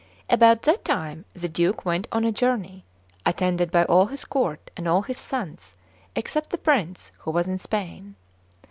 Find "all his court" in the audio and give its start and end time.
3.85-4.71